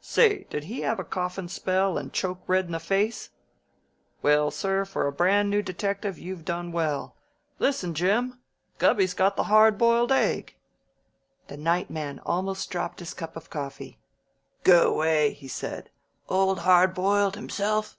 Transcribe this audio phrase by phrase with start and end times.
[0.00, 3.28] Say, did he have a coughin' spell and choke red in the face?
[4.22, 7.14] Well, sir, for a brand new detective, you've done well.
[7.58, 8.40] Listen, Jim:
[8.78, 10.56] Gubby's got the Hard Boiled Egg!"
[11.48, 13.98] The night man almost dropped his cup of coffee.
[14.64, 15.90] "Go 'way!" he said.
[16.26, 17.34] "Old Hard Boiled?
[17.36, 17.98] Himself?"